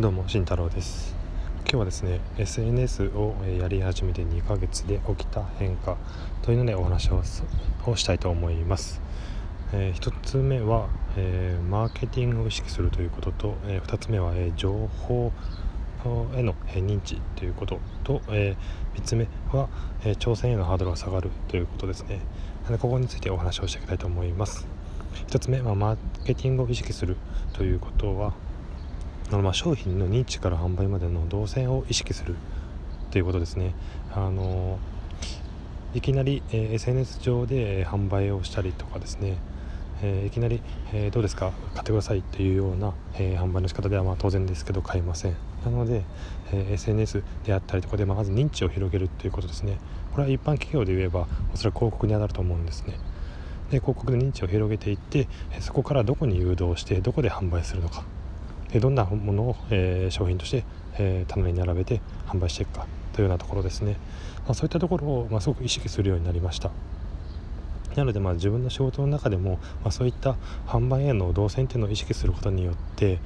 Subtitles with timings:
[0.00, 1.16] どうも慎太郎です。
[1.62, 5.96] 今日はですね SNS をやり始めて2ヶ月で起きた変化
[6.42, 7.24] というのでお話を
[7.96, 9.02] したいと思います、
[9.72, 15.32] えー、1つ目は、えー、マーケティングを意識するということと、えー、2つ目は、え情報
[16.36, 18.56] への認知ということと、え
[18.94, 19.68] 3つ目は、
[20.04, 22.20] え挑戦へのハードルが下がるということですね。
[22.78, 24.64] ここについてお話をしていきたいと思います。
[25.26, 27.16] 1つ目はマーケティングを意識する
[27.52, 28.34] ということは
[29.36, 32.34] のま商品の認知から販売までの動線を意識する
[33.10, 33.74] ということですね。
[34.14, 34.78] あの
[35.94, 39.38] いきなり、え、SNS 上で販売をしたりとかですね、
[40.02, 40.60] え、いきなり、
[40.92, 41.52] え、どうですか？
[41.74, 45.36] 買ってくださいっていうような、え販売の仕方ではま当然ですけど買えません。
[45.64, 46.04] なので、
[46.52, 49.78] え SNS であったりとかで、まあ、まず認知を広げるということですね。
[50.12, 52.98] これは一般企業で言えばおそらく広告に当たると思うんですね。
[53.70, 55.28] で広告で認知を広げていって
[55.60, 58.04] そこからどこに誘導してどこで販売するのか。
[58.72, 60.64] でどんなものを、えー、商品として、
[60.98, 63.96] えー、棚に並べて販売していくかというようなところですね、
[64.44, 66.70] まあ、そういったところを、まあ、すごく意識するようになりました。
[67.96, 70.36] なのでまあ自分の仕事の中でも、まあ、そういった
[70.68, 73.18] 販売への動線っていうのを意識することによって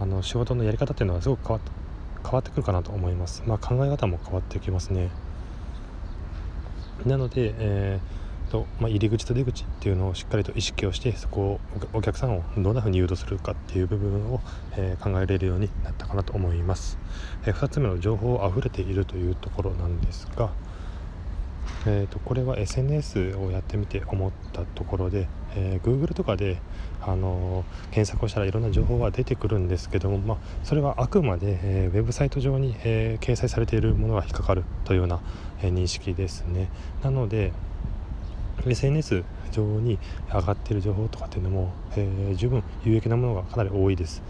[0.00, 1.60] あの仕事のやり方っていうのはすごく変わ
[2.22, 5.10] 変わってくるかなと思います、まあ、考え方も変わってきますね。
[7.04, 8.22] なので、えー
[8.52, 11.60] と、まあ、入り口と出口っていうのをしっかりと意識をしてそこを
[11.94, 14.40] お客さんをどんなふうに誘導するかっていう部分を、
[14.76, 16.98] えー、考えれるようになったかなと思います、
[17.46, 20.52] えー、2つ目の情報あふれているというところなんですが
[21.84, 26.58] えーと、これは SNS をやってみて思ったところで、えー、Google とかで、
[27.00, 35.20] あのー、検索をしたらいろんな情報が出てくるんですけども、まあ、それはあくまで、えー、ウェブサイト上に、え掲載されているものが引っかかるというような、
[35.60, 36.68] え認識ですね。
[37.02, 37.52] なので、
[38.70, 39.98] SNS 上に
[40.32, 44.22] 上がっている情報とかっていうのも、えー、十分有益なものがかなり多いです。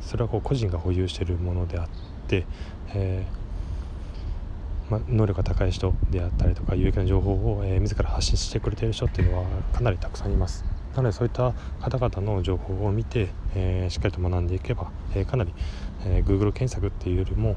[0.00, 1.88] それはこう個人が保有しているものであっ
[2.28, 2.46] て、
[2.94, 10.64] えー、ま、能力が高い人であったりとか有益な情報を、えー、自ら発信してくれている人っていうのはかなりたくさんいます。
[10.94, 15.52] なのでそういった方々の情報を見て、えー、しっかりと学んでいけば、えー、かなり、
[16.04, 17.56] えー、Google 検索っていうよりも、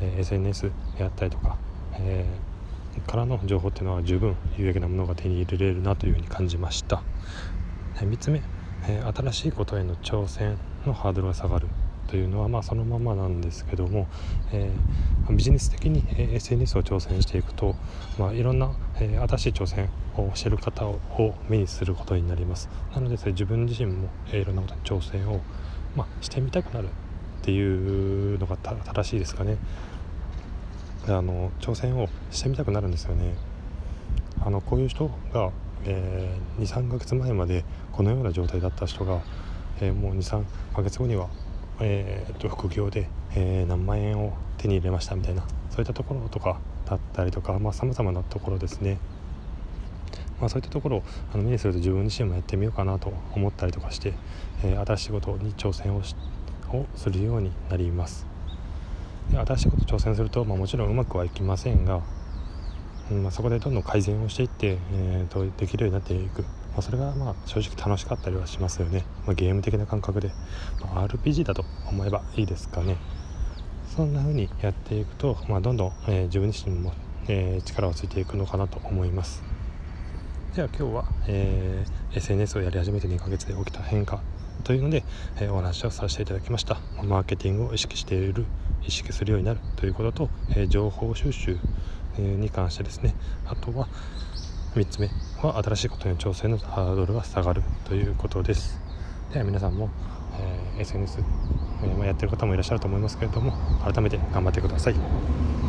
[0.00, 1.56] え SNS であったりとか、
[1.94, 2.51] えー
[3.00, 7.02] からの情報っていうのは十分有益なものが手に入れれるなというふうに感じました。
[7.96, 8.42] 3つ目。
[9.14, 11.68] 新しいことへの挑戦のハードルが下がる
[12.08, 14.08] というのはまあそのままなんですけども、
[14.52, 16.04] えー、ビジネス的に
[16.34, 17.76] SNS を挑戦していくと、
[18.18, 20.98] まあ、いろんな、新しい挑戦をしてる方を
[21.48, 22.68] 目にすることになります。
[22.92, 25.40] なのでそれ自分自身も、いろんなことに挑戦を、
[25.96, 29.56] まあ、してみたくなるっていうのが正しいですかね。
[31.08, 33.34] あの挑戦をしてみたくなるんですよね
[34.40, 35.50] あのこういう人が、
[35.84, 39.20] えー、23ヶ月前までこのような状態だった人が、
[39.80, 41.28] えー、もう23ヶ月後には、
[41.80, 48.98] えー、と副業で、えー、何万円を手に入れましたみたいなそういったところとかだったりとかさまざ、まなところですね
[50.40, 51.02] まあ、そういったところを
[51.32, 54.12] あの目にすると自分自身もやってみようかなと思ったりとかして、
[54.64, 56.02] えー、新しいことに挑戦を
[56.76, 58.31] をするようになります。
[59.30, 62.02] 新しいこと挑戦すると、まあ、もちろんうまくはいきませんが、
[63.10, 70.32] うんまあ、そこでどんどん改善をしていって、えーと、できるようになっていく、まあ、それがまあ正直楽しかったりはしますよね、まあ、ゲーム的な感覚で、
[70.80, 72.96] ま、RPG だと思えばいいですかね。
[73.94, 76.94] そんな風にやっていくと、ま、どんどん、えー、自分自身も、
[77.28, 79.42] えー、力をついていくのかなと思います。
[80.56, 84.22] では今日は、えー、SNS をやり始めて2ヶ月で起きた変化
[84.64, 85.04] というので、
[85.40, 86.78] え、お話をさせていただきました。
[87.02, 88.46] マーケティングを意識している
[88.86, 91.58] 意識するようになるということと、えー、情報収集、
[92.18, 93.14] に関してですね。
[93.46, 93.88] あとは
[94.74, 95.08] 3つ目
[95.42, 98.80] は新しいことへの挑戦のハードルが下がるということです。
[99.32, 99.88] では皆さんも、
[100.76, 101.20] え SNS、
[102.02, 105.61] えやってる方もいらっしゃると思いますけれども改めて頑張ってください。